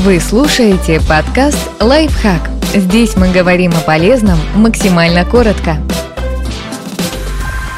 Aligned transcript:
Вы 0.00 0.20
слушаете 0.20 1.00
подкаст 1.08 1.58
«Лайфхак». 1.80 2.48
Здесь 2.72 3.16
мы 3.16 3.32
говорим 3.32 3.72
о 3.72 3.80
полезном 3.80 4.38
максимально 4.54 5.24
коротко. 5.24 5.78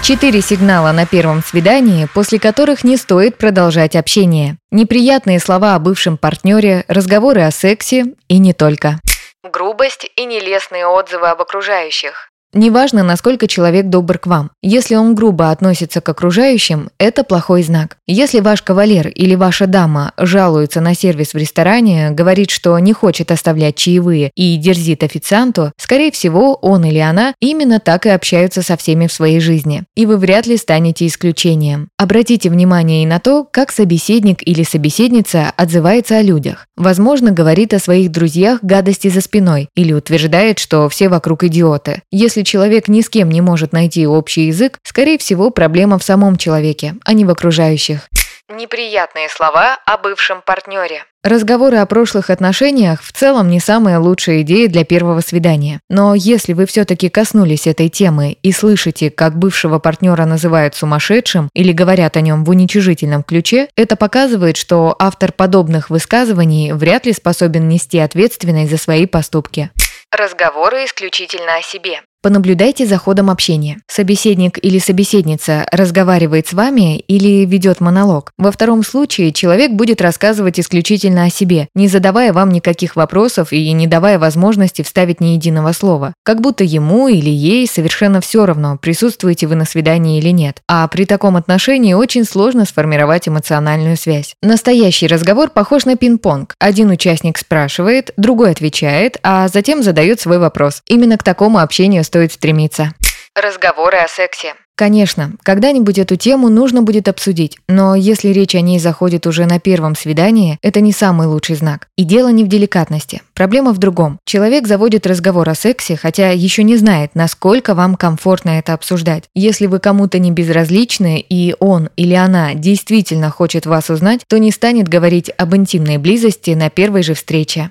Четыре 0.03 0.43
сигнала 0.43 0.93
на 0.93 1.07
первом 1.07 1.43
свидании, 1.43 2.07
после 2.13 2.39
которых 2.39 2.85
не 2.85 2.99
стоит 2.99 3.39
продолжать 3.39 3.97
общение. 3.97 4.59
Неприятные 4.71 5.41
слова 5.41 5.75
о 5.75 5.79
бывшем 5.79 6.19
партнере, 6.19 6.85
разговоры 6.89 7.41
о 7.41 7.51
сексе 7.51 8.05
и 8.29 8.37
не 8.37 8.53
только. 8.53 9.01
Грубость 9.43 10.07
и 10.15 10.27
нелестные 10.27 10.87
отзывы 10.87 11.29
об 11.29 11.41
окружающих. 11.41 12.30
Неважно, 12.53 13.05
насколько 13.05 13.47
человек 13.47 13.87
добр 13.87 14.19
к 14.19 14.27
вам. 14.27 14.51
Если 14.61 14.97
он 14.97 15.15
грубо 15.15 15.51
относится 15.51 16.01
к 16.01 16.09
окружающим, 16.09 16.91
это 16.99 17.23
плохой 17.23 17.63
знак. 17.63 17.97
Если 18.09 18.41
ваш 18.41 18.63
кавалер 18.63 19.07
или 19.09 19.37
ваша 19.37 19.67
дама 19.67 20.13
жалуется 20.19 20.81
на 20.81 20.95
сервис 20.95 21.33
в 21.33 21.37
ресторане, 21.37 22.11
говорит, 22.11 22.51
что 22.51 22.77
не 22.81 22.93
хочет 22.93 23.31
оставлять 23.31 23.77
чаевые 23.77 24.33
и 24.35 24.57
дерзит 24.57 25.05
официанту, 25.05 25.73
скорее 25.77 26.11
всего, 26.11 26.55
он 26.55 26.85
или 26.85 26.99
она 26.99 27.35
именно 27.41 27.79
так 27.79 28.07
и 28.07 28.09
общаются 28.09 28.63
со 28.63 28.77
всеми 28.77 29.07
в 29.07 29.13
своей 29.13 29.39
жизни. 29.39 29.85
И 29.95 30.05
вы 30.05 30.17
вряд 30.17 30.47
ли 30.47 30.57
станете 30.57 31.07
исключением. 31.07 31.89
Обратите 31.99 32.51
внимание 32.51 33.05
и 33.05 33.07
на 33.07 33.21
то, 33.21 33.47
как 33.49 33.71
собеседник 33.71 34.47
или 34.47 34.65
собеседница 34.65 35.53
отзывается 35.57 36.17
о 36.17 36.23
людях. 36.23 36.67
Возможно, 36.77 37.31
говорит 37.31 37.75
о 37.75 37.79
своих 37.79 38.11
друзьях 38.11 38.59
гадости 38.63 39.09
за 39.09 39.21
спиной 39.21 39.69
или 39.77 39.93
утверждает, 39.93 40.59
что 40.59 40.89
все 40.89 41.09
вокруг 41.09 41.45
идиоты. 41.45 42.03
Если 42.11 42.40
если 42.41 42.51
человек 42.51 42.89
ни 42.89 43.03
с 43.03 43.11
кем 43.11 43.29
не 43.29 43.43
может 43.43 43.73
найти 43.73 44.07
общий 44.07 44.47
язык, 44.47 44.79
скорее 44.83 45.19
всего, 45.19 45.51
проблема 45.51 45.99
в 45.99 46.03
самом 46.03 46.37
человеке, 46.37 46.95
а 47.05 47.13
не 47.13 47.27
в 47.27 47.31
окружающих. 47.31 48.09
Неприятные 48.49 49.29
слова 49.29 49.79
о 49.87 49.99
бывшем 49.99 50.41
партнере. 50.45 51.05
Разговоры 51.23 51.77
о 51.77 51.87
прошлых 51.87 52.31
отношениях 52.31 53.03
в 53.03 53.13
целом 53.13 53.49
не 53.51 53.61
самая 53.61 53.99
лучшая 53.99 54.41
идея 54.41 54.69
для 54.69 54.85
первого 54.85 55.21
свидания. 55.21 55.81
Но 55.91 56.15
если 56.15 56.55
вы 56.55 56.65
все-таки 56.65 57.11
коснулись 57.11 57.67
этой 57.67 57.91
темы 57.91 58.39
и 58.43 58.53
слышите, 58.53 59.11
как 59.11 59.39
бывшего 59.39 59.79
партнера 59.79 60.25
называют 60.25 60.75
сумасшедшим 60.75 61.51
или 61.53 61.73
говорят 61.73 62.17
о 62.17 62.23
нем 62.23 62.45
в 62.45 62.51
уничижительном 62.51 63.23
ключе, 63.23 63.69
это 63.77 63.97
показывает, 63.97 64.57
что 64.57 64.97
автор 64.99 65.31
подобных 65.31 65.91
высказываний 65.91 66.73
вряд 66.73 67.05
ли 67.05 67.13
способен 67.13 67.69
нести 67.69 67.99
ответственность 67.99 68.71
за 68.71 68.79
свои 68.79 69.05
поступки. 69.05 69.71
Разговоры 70.11 70.87
исключительно 70.87 71.57
о 71.59 71.63
себе. 71.63 72.01
Понаблюдайте 72.23 72.85
за 72.85 72.99
ходом 72.99 73.31
общения. 73.31 73.79
Собеседник 73.87 74.63
или 74.63 74.79
собеседница 74.79 75.67
разговаривает 75.73 76.47
с 76.47 76.53
вами 76.53 76.99
или 76.99 77.47
ведет 77.47 77.81
монолог. 77.81 78.33
Во 78.37 78.53
втором 78.53 78.85
случае 78.85 79.33
человек 79.33 79.73
будет 79.73 80.03
рассказывать 80.03 80.61
исключительно 80.61 81.25
о 81.25 81.31
себе, 81.31 81.69
не 81.75 81.89
задавая 81.89 82.35
вам 82.35 82.51
никаких 82.51 82.95
вопросов 82.95 83.55
и 83.55 83.73
не 83.73 83.87
давая 83.87 84.19
возможности 84.19 84.83
вставить 84.83 85.23
ни 85.23 85.29
единого 85.29 85.73
слова. 85.73 86.13
Как 86.23 86.43
будто 86.43 86.63
ему 86.63 87.09
или 87.09 87.31
ей 87.31 87.67
совершенно 87.67 88.21
все 88.21 88.45
равно, 88.45 88.77
присутствуете 88.77 89.47
вы 89.47 89.55
на 89.55 89.65
свидании 89.65 90.19
или 90.19 90.29
нет. 90.29 90.61
А 90.69 90.87
при 90.89 91.07
таком 91.07 91.37
отношении 91.37 91.95
очень 91.95 92.27
сложно 92.27 92.67
сформировать 92.67 93.29
эмоциональную 93.29 93.97
связь. 93.97 94.35
Настоящий 94.43 95.07
разговор 95.07 95.49
похож 95.49 95.87
на 95.87 95.97
пинг-понг. 95.97 96.53
Один 96.59 96.91
участник 96.91 97.39
спрашивает, 97.39 98.13
другой 98.19 98.51
отвечает, 98.51 99.17
а 99.23 99.49
затем 99.49 99.83
задает 99.83 100.21
свой 100.21 100.39
вопрос. 100.39 100.83
Именно 100.87 101.17
к 101.17 101.23
такому 101.23 101.61
общению 101.61 102.05
стоит 102.11 102.33
стремиться. 102.33 102.93
Разговоры 103.37 103.99
о 103.99 104.09
сексе. 104.09 104.55
Конечно, 104.75 105.35
когда-нибудь 105.45 105.99
эту 105.99 106.17
тему 106.17 106.49
нужно 106.49 106.83
будет 106.83 107.07
обсудить, 107.07 107.57
но 107.69 107.95
если 107.95 108.31
речь 108.31 108.57
о 108.57 108.61
ней 108.61 108.81
заходит 108.81 109.29
уже 109.29 109.47
на 109.47 109.61
первом 109.61 109.95
свидании, 109.95 110.59
это 110.61 110.81
не 110.81 110.91
самый 110.91 111.29
лучший 111.29 111.55
знак. 111.55 111.87
И 111.97 112.03
дело 112.03 112.31
не 112.31 112.43
в 112.43 112.49
деликатности. 112.49 113.23
Проблема 113.35 113.73
в 113.73 113.79
другом. 113.79 114.19
Человек 114.25 114.67
заводит 114.67 115.07
разговор 115.07 115.49
о 115.49 115.55
сексе, 115.55 115.97
хотя 115.97 116.31
еще 116.31 116.65
не 116.65 116.77
знает, 116.77 117.15
насколько 117.15 117.77
вам 117.77 117.95
комфортно 117.95 118.59
это 118.59 118.73
обсуждать. 118.73 119.25
Если 119.37 119.67
вы 119.67 119.79
кому-то 119.79 120.19
не 120.19 120.33
безразличны, 120.33 121.25
и 121.29 121.55
он 121.61 121.91
или 121.97 122.15
она 122.15 122.55
действительно 122.55 123.31
хочет 123.31 123.67
вас 123.67 123.91
узнать, 123.91 124.23
то 124.27 124.39
не 124.39 124.51
станет 124.51 124.89
говорить 124.89 125.31
об 125.37 125.55
интимной 125.55 125.99
близости 125.99 126.51
на 126.51 126.71
первой 126.71 127.05
же 127.05 127.15
встрече. 127.15 127.71